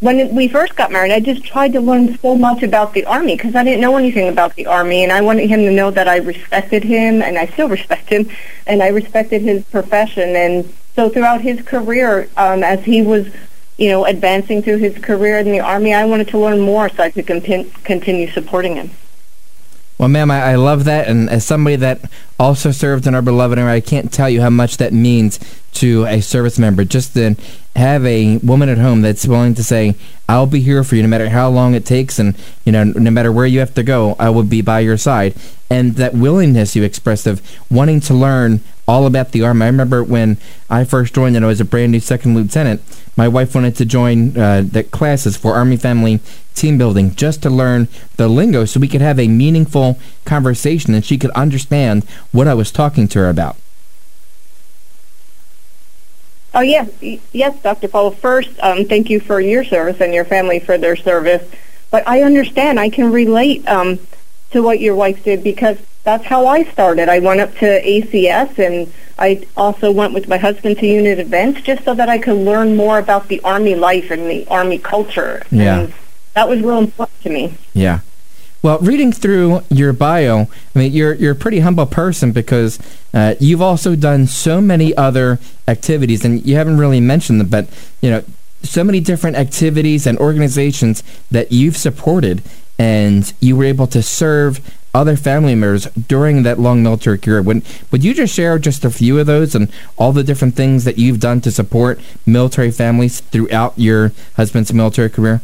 [0.00, 3.36] when we first got married, I just tried to learn so much about the Army
[3.36, 6.06] because I didn't know anything about the Army, and I wanted him to know that
[6.06, 8.28] I respected him, and I still respect him,
[8.66, 10.36] and I respected his profession.
[10.36, 13.26] And so throughout his career, um, as he was,
[13.78, 17.02] you know, advancing through his career in the Army, I wanted to learn more so
[17.02, 18.90] I could comp- continue supporting him.
[19.98, 23.58] Well, ma'am, I, I, love that, and as somebody that also served in our beloved
[23.58, 25.40] Army, I can't tell you how much that means
[25.74, 26.84] to a service member.
[26.84, 27.34] Just to
[27.74, 29.94] have a woman at home that's willing to say,
[30.28, 32.34] "I'll be here for you, no matter how long it takes, and
[32.66, 35.34] you know, no matter where you have to go, I will be by your side."
[35.70, 39.64] And that willingness you expressed of wanting to learn all about the Army.
[39.64, 40.36] I remember when
[40.68, 42.82] I first joined and I was a brand new second lieutenant,
[43.16, 46.20] my wife wanted to join uh, the classes for Army Family
[46.56, 51.04] Team Building just to learn the lingo so we could have a meaningful conversation and
[51.04, 53.56] she could understand what I was talking to her about.
[56.54, 56.90] Oh, yes.
[57.32, 57.88] Yes, Dr.
[57.88, 58.10] Paul.
[58.12, 61.46] First, um, thank you for your service and your family for their service.
[61.90, 62.80] But I understand.
[62.80, 63.98] I can relate um,
[64.52, 67.10] to what your wife did because that's how I started.
[67.10, 71.60] I went up to ACS and I also went with my husband to unit events
[71.60, 75.42] just so that I could learn more about the Army life and the Army culture.
[75.50, 75.80] Yeah.
[75.80, 75.94] And
[76.36, 77.54] that was real important to me.
[77.72, 78.00] Yeah.
[78.62, 82.78] Well, reading through your bio, I mean, you're you're a pretty humble person because
[83.14, 87.68] uh, you've also done so many other activities, and you haven't really mentioned them, but
[88.02, 88.22] you know,
[88.62, 92.42] so many different activities and organizations that you've supported,
[92.78, 94.60] and you were able to serve
[94.92, 97.40] other family members during that long military career.
[97.40, 100.84] Would would you just share just a few of those and all the different things
[100.84, 105.40] that you've done to support military families throughout your husband's military career?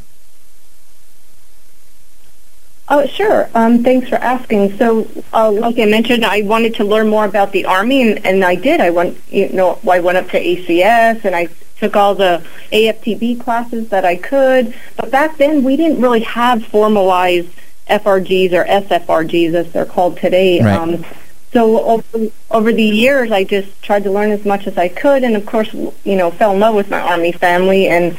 [2.88, 3.49] Oh, sure.
[3.55, 4.77] Um, thanks for asking.
[4.77, 8.45] So, uh, like I mentioned, I wanted to learn more about the Army, and, and
[8.45, 8.81] I did.
[8.81, 13.40] I went, you know, I went up to ACS, and I took all the AFTB
[13.40, 14.75] classes that I could.
[14.97, 17.49] But back then, we didn't really have formalized
[17.88, 20.61] FRGs or SFRGs, as they're called today.
[20.61, 20.77] Right.
[20.77, 21.05] Um,
[21.53, 25.23] so over, over the years, I just tried to learn as much as I could,
[25.23, 28.18] and of course, you know, fell in love with my Army family, and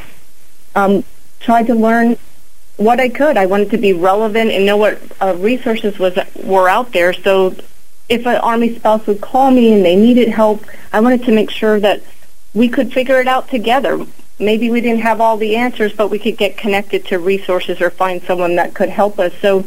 [0.75, 1.03] um,
[1.39, 2.17] tried to learn
[2.77, 3.37] what I could.
[3.37, 7.13] I wanted to be relevant and know what uh, resources was were out there.
[7.13, 7.55] So
[8.09, 11.49] if an Army spouse would call me and they needed help, I wanted to make
[11.49, 12.01] sure that
[12.53, 14.05] we could figure it out together.
[14.39, 17.89] Maybe we didn't have all the answers, but we could get connected to resources or
[17.89, 19.33] find someone that could help us.
[19.41, 19.65] So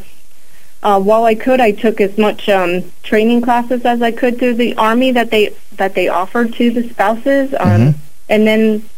[0.82, 4.54] uh, while I could, I took as much um, training classes as I could through
[4.54, 7.94] the Army that they that they offered to the spouses, um, Mhm.
[8.28, 8.88] and then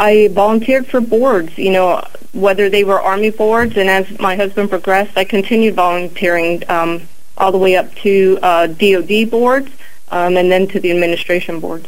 [0.00, 4.70] I volunteered for boards, you know, whether they were Army boards, and as my husband
[4.70, 7.02] progressed, I continued volunteering um,
[7.36, 9.70] all the way up to uh, DoD boards,
[10.10, 11.86] um, and then to the administration boards.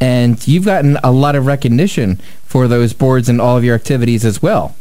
[0.00, 4.24] and you've gotten a lot of recognition for those boards and all of your activities
[4.24, 4.74] as well.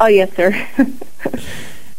[0.00, 0.50] Oh yes, sir.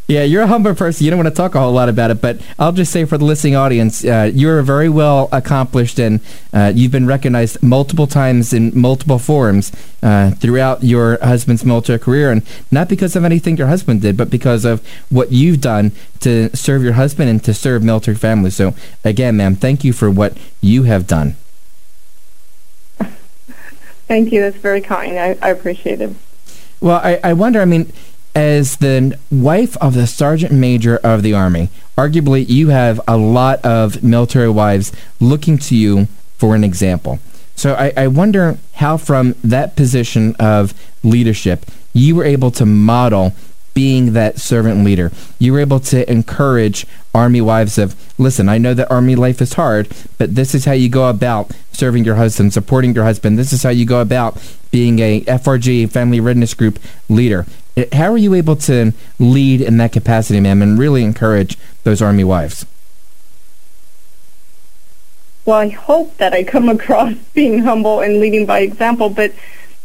[0.10, 1.06] Yeah, you're a humble person.
[1.06, 3.20] You don't want to talk a whole lot about it, but I'll just say for
[3.20, 6.20] the listening audience, uh, you're very well accomplished and
[6.52, 12.32] uh, you've been recognized multiple times in multiple forums uh, throughout your husband's military career,
[12.32, 12.42] and
[12.72, 15.92] not because of anything your husband did, but because of what you've done
[16.22, 18.56] to serve your husband and to serve military families.
[18.56, 21.36] So, again, ma'am, thank you for what you have done.
[24.08, 24.42] Thank you.
[24.42, 25.20] That's very kind.
[25.20, 26.16] I, I appreciate it.
[26.82, 27.94] Well, I, I wonder, I mean,
[28.40, 33.60] as the wife of the sergeant major of the Army, arguably you have a lot
[33.66, 37.20] of military wives looking to you for an example.
[37.58, 40.74] So I, I wonder how, from that position of
[41.04, 43.34] leadership, you were able to model
[43.74, 45.12] being that servant leader.
[45.38, 49.54] You were able to encourage Army wives of, listen, I know that Army life is
[49.54, 53.38] hard, but this is how you go about serving your husband, supporting your husband.
[53.38, 54.38] This is how you go about
[54.72, 57.46] being a FRG, Family Readiness Group leader.
[57.94, 62.24] How are you able to lead in that capacity, ma'am, and really encourage those Army
[62.24, 62.66] wives?
[65.46, 69.34] Well, I hope that I come across being humble and leading by example, but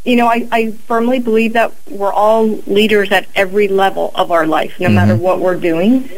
[0.04, 4.46] you know, I, I firmly believe that we're all leaders at every level of our
[4.46, 6.11] life, no matter what we're doing.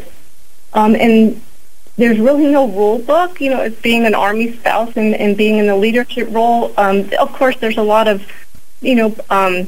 [0.73, 1.41] Um, and
[1.95, 5.57] there's really no rule book, you know, as being an Army spouse and, and being
[5.57, 6.73] in the leadership role.
[6.77, 8.29] Um, of course, there's a lot of,
[8.81, 9.67] you know, um,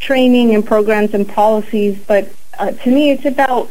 [0.00, 2.28] training and programs and policies, but
[2.58, 3.70] uh, to me, it's about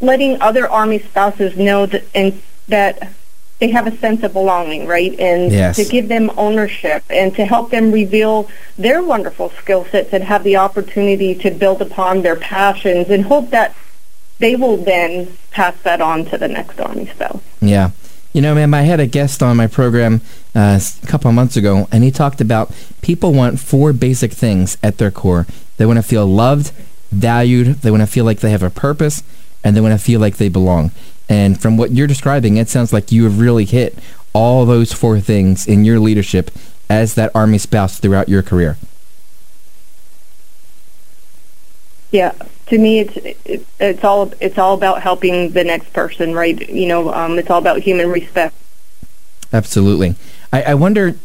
[0.00, 3.12] letting other Army spouses know that and that
[3.58, 5.18] they have a sense of belonging, right?
[5.20, 5.76] And Yes.
[5.76, 10.44] to give them ownership and to help them reveal their wonderful skill sets and have
[10.44, 13.74] the opportunity to build upon their passions and hope that
[14.38, 17.42] they will then pass that on to the next Army spouse.
[17.60, 17.90] Yeah.
[18.32, 20.20] You know, ma'am, I had a guest on my program
[20.54, 24.98] uh, a couple months ago, and he talked about people want four basic things at
[24.98, 25.46] their core.
[25.78, 26.70] They want to feel loved,
[27.10, 29.24] valued, they want to feel like they have a purpose,
[29.64, 30.92] and they want to feel like they belong.
[31.28, 33.98] And from what you're describing, it sounds like you have really hit
[34.32, 36.52] all those four things in your leadership
[36.88, 38.76] as that Army spouse throughout your career.
[42.12, 42.32] Yeah,
[42.70, 46.68] to me, it's it, it's all it's all about helping the next person, right?
[46.68, 48.54] You know, um, it's all about human respect.
[49.52, 50.14] Absolutely.
[50.52, 51.16] I, I wonder,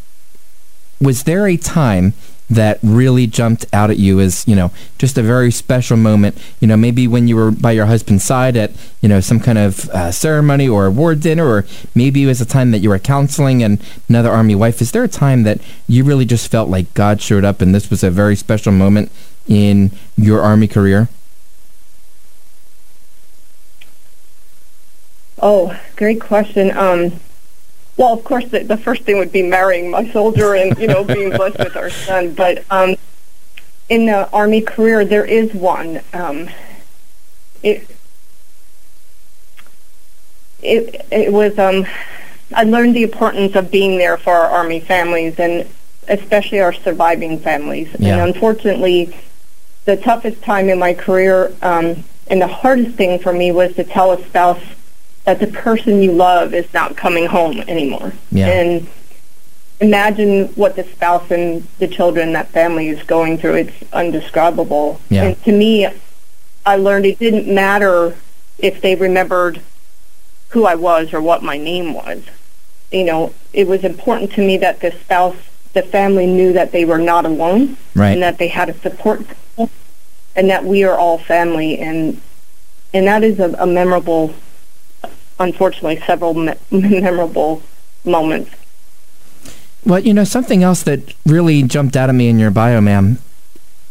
[0.99, 2.13] was there a time
[2.47, 6.35] that really jumped out at you as, you know, just a very special moment?
[6.59, 9.59] You know, maybe when you were by your husband's side at, you know, some kind
[9.59, 12.99] of uh, ceremony or award dinner, or maybe it was a time that you were
[12.99, 13.79] counseling and
[14.09, 14.81] another Army wife.
[14.81, 17.91] Is there a time that you really just felt like God showed up and this
[17.91, 19.11] was a very special moment
[19.47, 21.07] in your Army career?
[25.41, 26.75] Oh, great question.
[26.75, 27.19] Um,
[27.97, 31.03] well, of course, the, the first thing would be marrying my soldier and you know
[31.03, 32.33] being blessed with our son.
[32.33, 32.95] But um,
[33.89, 36.01] in the army career, there is one.
[36.13, 36.49] Um,
[37.63, 37.89] it
[40.61, 41.85] it it was um
[42.53, 45.67] I learned the importance of being there for our army families and
[46.07, 47.89] especially our surviving families.
[47.97, 48.17] Yeah.
[48.17, 49.17] And unfortunately,
[49.85, 53.83] the toughest time in my career um, and the hardest thing for me was to
[53.83, 54.61] tell a spouse
[55.25, 58.13] that the person you love is not coming home anymore.
[58.31, 58.47] Yeah.
[58.47, 58.87] And
[59.79, 63.55] imagine what the spouse and the children, that family is going through.
[63.55, 65.01] It's undescribable.
[65.09, 65.23] Yeah.
[65.23, 65.87] And to me,
[66.65, 68.15] I learned it didn't matter
[68.57, 69.61] if they remembered
[70.49, 72.23] who I was or what my name was.
[72.91, 75.35] You know, it was important to me that the spouse,
[75.73, 78.11] the family knew that they were not alone Right.
[78.11, 79.25] and that they had a support
[80.35, 82.21] and that we are all family and
[82.93, 84.33] and that is a, a memorable
[85.39, 87.61] unfortunately several me- memorable
[88.03, 88.51] moments
[89.85, 93.19] Well, you know, something else that really jumped out at me in your bio, ma'am.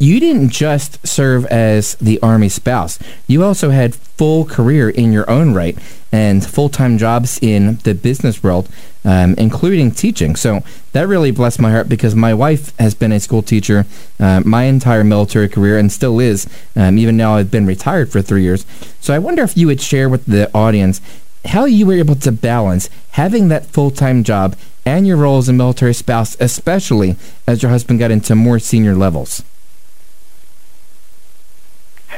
[0.01, 2.99] You didn't just serve as the Army spouse.
[3.29, 5.79] You also had full career in your own right
[6.11, 8.69] and full-time jobs in the business world,
[9.05, 10.35] um, including teaching.
[10.35, 13.87] So that really blessed my heart because my wife has been a school teacher
[14.19, 16.49] uh, my entire military career and still is.
[16.75, 18.67] Um, even now, I've been retired for three years.
[19.01, 21.01] So I wonder if you would share with the audience
[21.47, 25.53] how you were able to balance having that full-time job and your role as a
[25.53, 29.43] military spouse, especially as your husband got into more senior levels.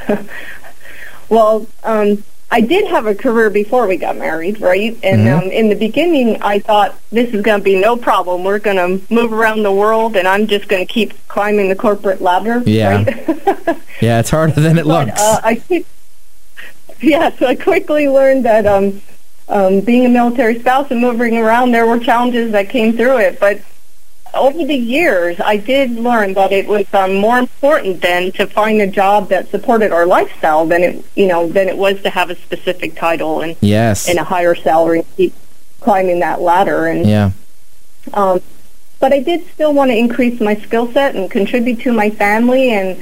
[1.29, 4.97] well um I did have a career before we got married, right?
[5.03, 5.37] And Mhm.
[5.37, 8.45] um, in the beginning, I thought this is going to be no problem.
[8.45, 11.75] We're going to move around the world, and I'm just going to keep climbing the
[11.75, 12.63] corporate ladder.
[12.65, 13.03] Yeah.
[13.03, 13.77] Right?
[13.99, 15.19] Yeah, it's harder than it But, looks.
[15.21, 15.61] uh, I
[17.01, 19.01] yeah, so I quickly learned that um,
[19.49, 23.39] um, being a military spouse and moving around, there were challenges that came through it.
[23.39, 23.61] But
[24.33, 28.81] over the years, I did learn that it was um, more important then to find
[28.81, 32.29] a job that supported our lifestyle than it, you know, than it was to have
[32.29, 34.07] a specific title and, yes.
[34.07, 35.33] and a higher salary and keep
[35.79, 36.87] climbing that ladder.
[36.87, 37.31] And yeah.
[38.13, 38.41] um,
[38.99, 42.71] but I did still want to increase my skill set and contribute to my family,
[42.71, 43.01] and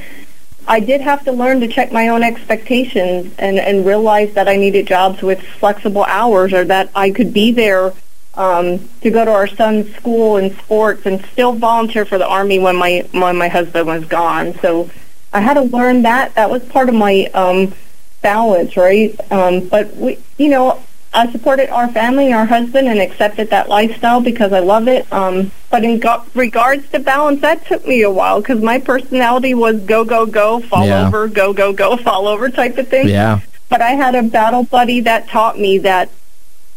[0.68, 4.56] I did have to learn to check my own expectations and, and realize that I
[4.56, 7.94] needed jobs with flexible hours or that I could be there
[8.34, 12.60] um, to go to our son's school and sports and still volunteer for the Army
[12.60, 14.58] when my, when my husband was gone.
[14.60, 14.90] So
[15.32, 16.36] I had to learn that.
[16.36, 17.74] That was part of my um,
[18.22, 19.16] balance, right?
[19.32, 20.84] Um, but, we, you know,
[21.16, 25.12] I supported our family, and our husband, and accepted that lifestyle because I love it.
[25.14, 29.54] Um, but in go- regards to balance, that took me a while because my personality
[29.54, 31.08] was go, go, go, fall Yeah.
[31.08, 33.08] over, go, go, go, fall over type of thing.
[33.08, 33.40] Yeah.
[33.70, 36.10] But I had a battle buddy that taught me that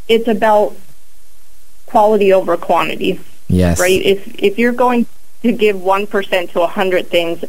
[0.09, 0.75] it's about
[1.87, 3.79] quality over quantity, Yes.
[3.81, 4.01] right?
[4.01, 5.07] If if you're going
[5.43, 7.45] to give one percent to a hundred things,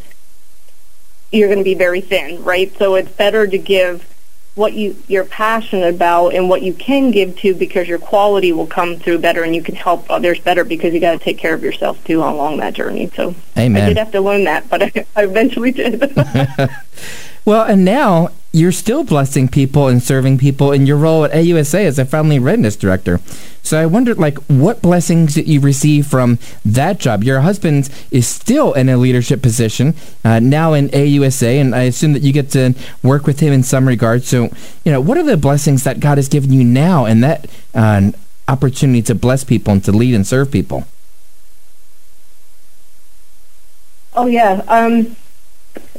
[1.31, 2.75] you're going to be very thin, right?
[2.77, 4.05] So it's better to give
[4.59, 8.67] what you you're passionate about and what you can give to because your quality will
[8.67, 11.53] come through better and you can help others better because you got to take care
[11.53, 13.09] of yourself too along that journey.
[13.15, 16.03] So I did have to learn that, but I, I eventually did.
[17.45, 21.85] Well, and now you're still blessing people and serving people in your role at AUSA
[21.85, 23.19] as a family readiness director.
[23.61, 27.23] So I wondered, like, what blessings did you receive from that job?
[27.23, 29.93] Your husband is still in a leadership position
[30.25, 33.61] uh, now in AUSA, and I assume that you get to work with him in
[33.61, 34.23] some regard.
[34.23, 34.45] So,
[34.83, 38.11] you know, what are the blessings that God has given you now and that uh,
[38.47, 40.85] opportunity to bless people and to lead and serve people?
[44.15, 44.63] Oh yeah.
[44.67, 45.15] Um,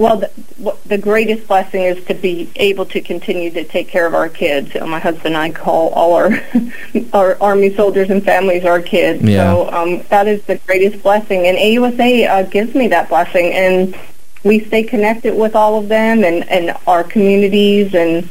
[0.00, 4.14] well, the, the greatest blessing is to be able to continue to take care of
[4.14, 4.72] our kids.
[4.72, 6.42] You know, my husband and I call all our
[7.12, 9.22] our army soldiers and families our kids.
[9.22, 9.52] Yeah.
[9.52, 13.94] So um, that is the greatest blessing, and AUSA uh, gives me that blessing, and
[14.42, 18.28] we stay connected with all of them and and our communities and.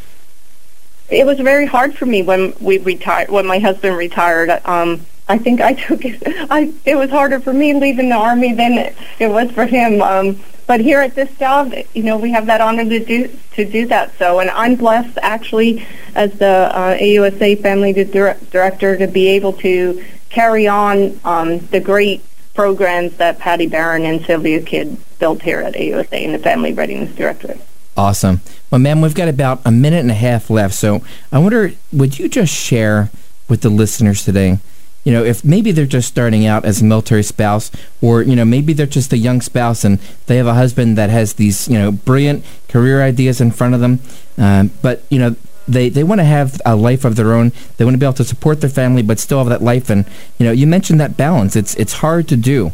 [1.11, 3.31] It was very hard for me when we retired.
[3.31, 6.21] When my husband retired, um, I think I took it.
[6.51, 10.01] I it was harder for me leaving the army than it, it was for him.
[10.01, 10.39] Um,
[10.69, 13.87] but here at this job, you know, we have that honor to do to do
[13.87, 14.15] that.
[14.19, 19.53] So, and I'm blessed actually as the uh, AUSA Family Dir- Director to be able
[19.53, 25.59] to carry on um, the great programs that Patty Barron and Sylvia Kidd built here
[25.61, 27.59] at AUSA in the Family Readiness Directorate.
[27.97, 28.41] Awesome.
[28.69, 30.75] Well, ma'am, we've got about a minute and a half left.
[30.75, 31.01] So
[31.31, 33.09] I wonder, would you just share
[33.47, 34.59] with the listeners today,
[35.03, 37.71] you know, if maybe they're just starting out as a military spouse,
[38.01, 41.09] or, you know, maybe they're just a young spouse and they have a husband that
[41.09, 43.99] has these, you know, brilliant career ideas in front of them,
[44.37, 45.35] um, but, you know,
[45.69, 47.51] they, they want to have a life of their own.
[47.77, 49.89] They want to be able to support their family, but still have that life.
[49.89, 50.05] And
[50.39, 51.55] you know, you mentioned that balance.
[51.55, 52.71] It's it's hard to do.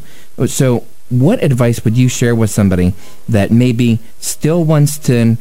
[0.48, 2.94] So, what advice would you share with somebody
[3.28, 5.38] that maybe still wants to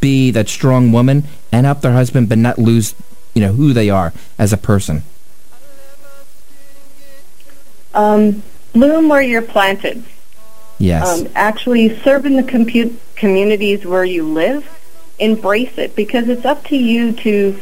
[0.00, 2.94] be that strong woman and help their husband, but not lose,
[3.34, 5.02] you know, who they are as a person?
[7.94, 10.04] Um, bloom where you're planted.
[10.78, 11.20] Yes.
[11.20, 14.68] Um, actually, serve in the compu- communities where you live.
[15.18, 17.60] Embrace it because it's up to you to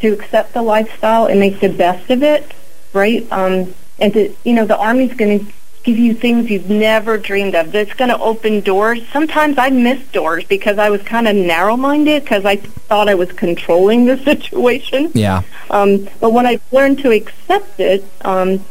[0.00, 2.52] to accept the lifestyle and make the best of it,
[2.92, 3.26] right?
[3.32, 5.52] Um, and to, you know, the Army's going to
[5.82, 7.72] give you things you've never dreamed of.
[7.72, 9.06] That's going to open doors.
[9.08, 13.32] Sometimes I missed doors because I was kind of narrow-minded because I thought I was
[13.32, 15.10] controlling the situation.
[15.14, 15.42] Yeah.
[15.70, 18.64] Um, but when I learned to accept it um,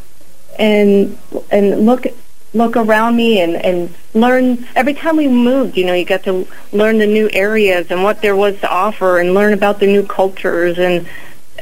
[0.58, 1.18] and
[1.52, 2.08] and look
[2.54, 6.48] look around me and, and learn every time we moved, you know, you got to
[6.72, 10.04] learn the new areas and what there was to offer and learn about the new
[10.04, 11.08] cultures and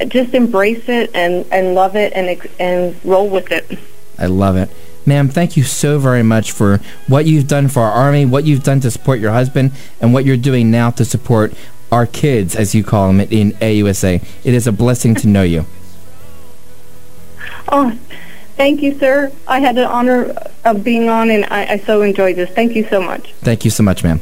[0.09, 3.79] just embrace it and, and love it and and roll with it.
[4.17, 4.69] I love it.
[5.05, 8.63] Ma'am, thank you so very much for what you've done for our Army, what you've
[8.63, 9.71] done to support your husband,
[10.01, 11.53] and what you're doing now to support
[11.91, 14.25] our kids, as you call them, in AUSA.
[14.43, 15.65] It is a blessing to know you.
[17.71, 17.97] Oh,
[18.55, 19.31] thank you, sir.
[19.47, 22.49] I had the honor of being on, and I, I so enjoyed this.
[22.49, 23.33] Thank you so much.
[23.41, 24.21] Thank you so much, ma'am.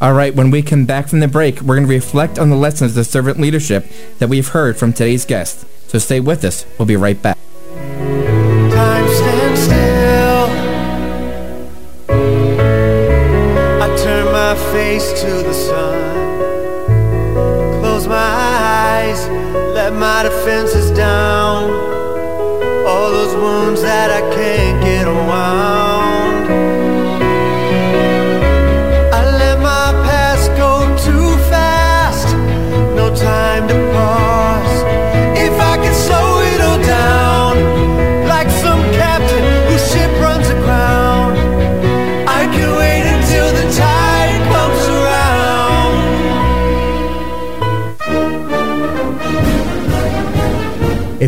[0.00, 2.56] All right, when we come back from the break, we're going to reflect on the
[2.56, 3.86] lessons of servant leadership
[4.18, 5.64] that we've heard from today's guest.
[5.88, 6.66] So stay with us.
[6.76, 7.38] We'll be right back.
[7.68, 10.46] Time stands still.
[13.80, 16.12] I turn my face to the sun.
[17.80, 19.28] Close my eyes,
[19.74, 21.91] let my defenses down.
[23.02, 25.91] All those wounds that I can't get unwound.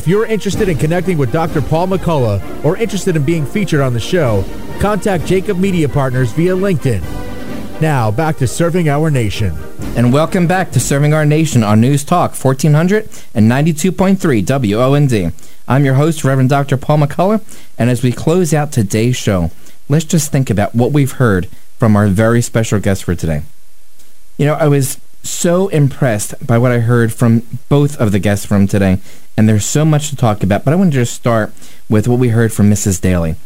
[0.05, 1.62] If you're interested in connecting with Dr.
[1.62, 4.44] Paul McCullough or interested in being featured on the show,
[4.78, 7.00] contact Jacob Media Partners via LinkedIn.
[7.80, 9.57] Now, back to serving our nation.
[9.96, 15.32] And welcome back to Serving Our Nation on News Talk 1400 and 92.3 WOND.
[15.66, 16.76] I'm your host, Reverend Dr.
[16.76, 17.40] Paul McCullough,
[17.78, 19.52] and as we close out today's show,
[19.88, 21.46] let's just think about what we've heard
[21.78, 23.40] from our very special guest for today.
[24.36, 28.47] You know, I was so impressed by what I heard from both of the guests
[28.47, 28.99] from today,
[29.37, 31.53] and there's so much to talk about, but I want to just start
[31.89, 33.01] with what we heard from Mrs.
[33.01, 33.37] Dailey.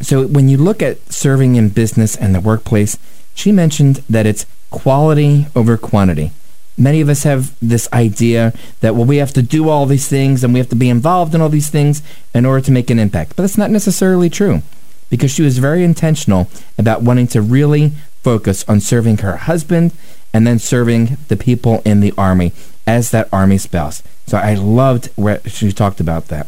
[0.00, 2.98] So when you look at serving in business and the workplace,
[3.34, 6.32] she mentioned that it's quality over quantity.
[6.78, 10.44] Many of us have this idea that, well, we have to do all these things
[10.44, 12.02] and we have to be involved in all these things
[12.34, 13.36] in order to make an impact.
[13.36, 14.62] But that's not necessarily true
[15.08, 17.92] because she was very intentional about wanting to really
[18.22, 19.92] focus on serving her husband
[20.32, 22.52] and then serving the people in the army
[22.86, 24.02] as that army spouse.
[24.26, 26.46] So I loved where she talked about that.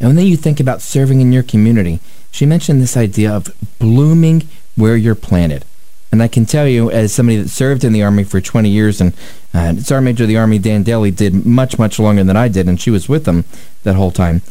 [0.00, 2.00] And then you think about serving in your community,
[2.30, 5.64] she mentioned this idea of blooming where you're planted.
[6.10, 9.00] And I can tell you, as somebody that served in the Army for 20 years,
[9.00, 9.14] and
[9.54, 12.68] uh, Sergeant Major of the Army Dan Dailey did much, much longer than I did,
[12.68, 13.44] and she was with them
[13.84, 14.42] that whole time.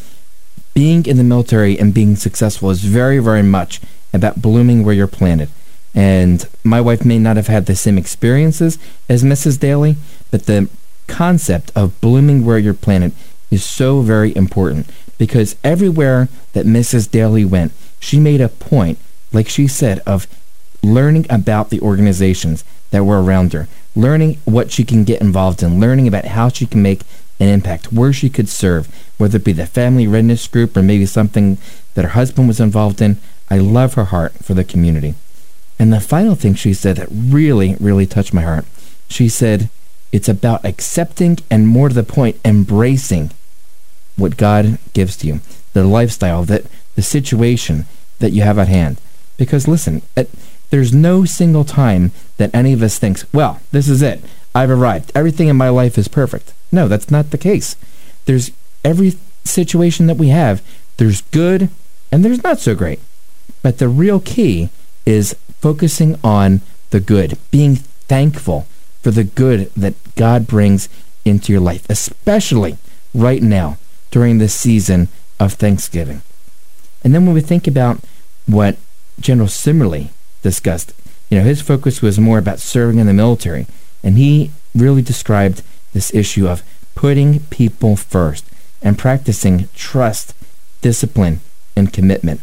[0.73, 3.79] Being in the military and being successful is very, very much
[4.11, 5.49] about blooming where you're planted.
[5.93, 8.77] And my wife may not have had the same experiences
[9.09, 9.57] as Mrs.
[9.57, 9.97] Dailey,
[10.29, 10.69] but the
[11.07, 13.11] concept of blooming where you're planted
[13.49, 17.09] is so very important because everywhere that Mrs.
[17.09, 18.97] Dailey went, she made a point,
[19.33, 20.25] like she said, of
[20.81, 25.79] learning about the organizations that were around her, learning what she can get involved in,
[25.79, 27.01] learning about how she can make
[27.39, 28.87] an impact, where she could serve,
[29.17, 31.57] whether it be the family readiness group or maybe something
[31.93, 33.17] that her husband was involved in.
[33.49, 35.15] I love her heart for the community.
[35.82, 38.65] And the final thing she said that really, really touched my heart,
[39.07, 39.67] she said,
[40.11, 43.32] it's about accepting and more to the point, embracing
[44.15, 45.41] what God gives to you,
[45.73, 47.86] the lifestyle, that the situation
[48.19, 49.01] that you have at hand.
[49.38, 50.27] Because listen, at,
[50.69, 54.21] there's no single time that any of us thinks, well, this is it.
[54.53, 55.11] I've arrived.
[55.15, 56.53] Everything in my life is perfect.
[56.71, 57.75] No, that's not the case.
[58.25, 58.51] There's
[58.86, 59.15] every
[59.45, 60.61] situation that we have,
[60.97, 61.69] there's good
[62.11, 62.99] and there's not so great.
[63.63, 64.69] But the real key
[65.07, 68.68] is focusing on the good, being thankful
[69.01, 70.89] for the good that God brings
[71.24, 72.78] into your life, especially
[73.14, 73.78] right now
[74.09, 75.07] during this season
[75.39, 76.22] of Thanksgiving.
[77.03, 77.99] And then when we think about
[78.45, 78.78] what
[79.20, 80.09] General Simerly
[80.41, 80.93] discussed,
[81.30, 83.66] you know, his focus was more about serving in the military,
[84.03, 86.64] and he really described this issue of
[86.95, 88.45] putting people first
[88.82, 90.34] and practicing trust,
[90.82, 91.39] discipline,
[91.76, 92.41] and commitment.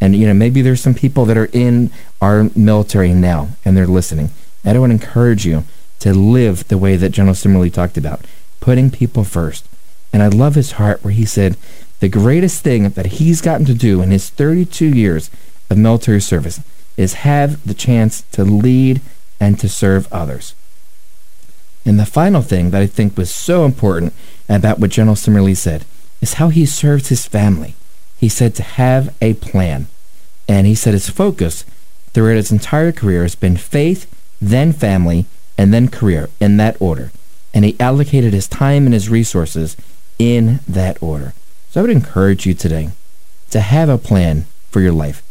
[0.00, 1.90] And you know, maybe there's some people that are in
[2.20, 4.30] our military now and they're listening.
[4.64, 5.64] I want to encourage you
[6.00, 8.24] to live the way that General Simerly talked about,
[8.60, 9.66] putting people first.
[10.12, 11.56] And I love his heart where he said
[12.00, 15.30] the greatest thing that he's gotten to do in his 32 years
[15.70, 16.60] of military service
[16.96, 19.00] is have the chance to lead
[19.38, 20.54] and to serve others.
[21.84, 24.12] And the final thing that I think was so important
[24.48, 25.84] about what General Simerly said
[26.20, 27.74] is how he serves his family.
[28.18, 29.86] He said to have a plan.
[30.48, 31.64] And he said his focus
[32.12, 34.06] throughout his entire career has been faith,
[34.40, 35.26] then family,
[35.58, 37.10] and then career in that order.
[37.52, 39.76] And he allocated his time and his resources
[40.18, 41.34] in that order.
[41.70, 42.90] So I would encourage you today
[43.50, 45.22] to have a plan for your life.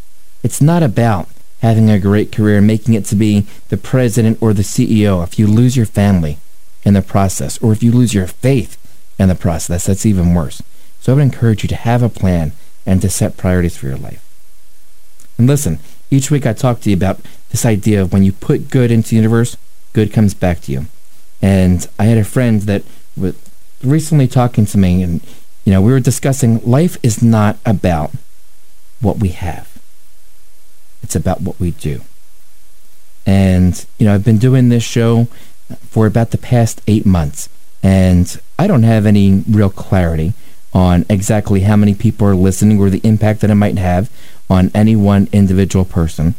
[0.44, 1.28] It's not about
[1.62, 5.40] having a great career and making it to be the president or the CEO if
[5.40, 6.38] you lose your family
[6.84, 8.78] in the process, or if you lose your faith
[9.18, 10.62] in the process, that's even worse.
[11.02, 12.52] So I would encourage you to have a plan
[12.86, 14.24] and to set priorities for your life.
[15.38, 15.80] And listen,
[16.12, 17.20] each week I talk to you about
[17.50, 19.58] this idea of when you put good into the universe,
[19.94, 20.86] good comes back to you.
[21.42, 22.84] And I had a friend that
[23.18, 23.36] was
[23.84, 25.22] recently talking to me, and
[25.64, 28.12] you know, we were discussing life is not about
[29.02, 29.78] what we have.
[31.04, 32.02] It's about what we do.
[33.26, 35.28] And, you know, I've been doing this show
[35.90, 37.50] for about the past eight months,
[37.82, 40.34] and I don't have any real clarity
[40.76, 44.12] on exactly how many people are listening or the impact that it might have
[44.50, 46.36] on any one individual person.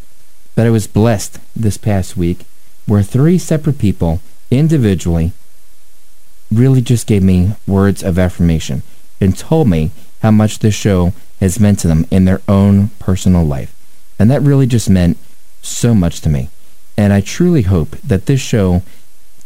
[0.55, 2.45] But I was blessed this past week
[2.85, 4.21] where three separate people
[4.51, 5.33] individually
[6.53, 8.83] really just gave me words of affirmation
[9.23, 13.45] and told me how much this show has meant to them in their own personal
[13.45, 13.75] life.
[14.19, 15.17] And that really just meant
[15.63, 16.51] so much to me.
[16.97, 18.83] And I truly hope that this show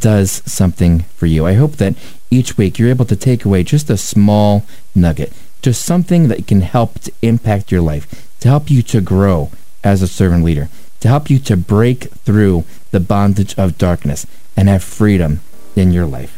[0.00, 1.46] does something for you.
[1.46, 1.94] I hope that
[2.30, 5.32] each week you're able to take away just a small nugget,
[5.62, 9.50] just something that can help to impact your life, to help you to grow
[9.84, 10.68] as a servant leader,
[11.00, 14.26] to help you to break through the bondage of darkness
[14.56, 15.40] and have freedom
[15.76, 16.36] in your life.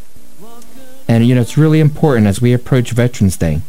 [1.08, 3.60] And you know, it's really important as we approach Veterans Day.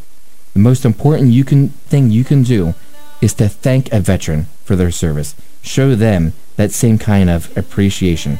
[0.54, 2.76] The most important you can thing you can do
[3.22, 5.36] is to thank a veteran for their service.
[5.62, 8.40] Show them that same kind of appreciation.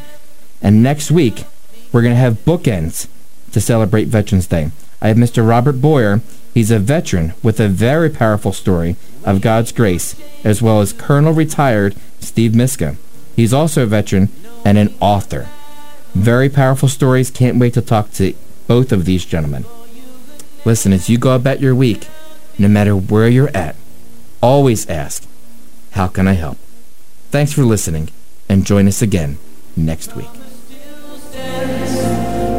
[0.64, 1.46] And next week,
[1.92, 3.08] we're going to have bookends
[3.52, 4.72] to celebrate Veterans Day.
[5.02, 5.48] I have Mr.
[5.48, 6.22] Robert Boyer.
[6.54, 8.96] He's a veteran with a very powerful story
[9.26, 12.96] of God's grace, as well as Colonel retired Steve Miska.
[13.36, 14.30] He's also a veteran
[14.64, 15.50] and an author.
[16.14, 17.30] Very powerful stories.
[17.30, 18.34] Can't wait to talk to
[18.68, 19.66] both of these gentlemen.
[20.64, 22.08] Listen, as you go about your week,
[22.58, 23.76] no matter where you're at,
[24.42, 25.28] always ask,
[25.92, 26.58] How can I help?
[27.32, 28.10] Thanks for listening,
[28.48, 29.38] and join us again
[29.76, 30.43] next week.